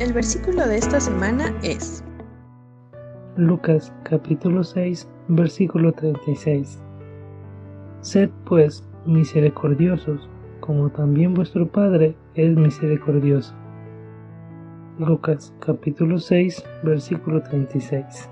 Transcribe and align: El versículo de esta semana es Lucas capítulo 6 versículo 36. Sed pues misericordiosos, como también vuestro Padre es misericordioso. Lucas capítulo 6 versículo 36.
El 0.00 0.12
versículo 0.12 0.64
de 0.68 0.76
esta 0.76 1.00
semana 1.00 1.52
es 1.64 2.04
Lucas 3.36 3.92
capítulo 4.04 4.62
6 4.62 5.08
versículo 5.26 5.90
36. 5.90 6.80
Sed 8.02 8.30
pues 8.44 8.84
misericordiosos, 9.06 10.28
como 10.60 10.88
también 10.90 11.34
vuestro 11.34 11.66
Padre 11.66 12.14
es 12.36 12.56
misericordioso. 12.56 13.52
Lucas 15.00 15.52
capítulo 15.58 16.20
6 16.20 16.62
versículo 16.84 17.42
36. 17.42 18.30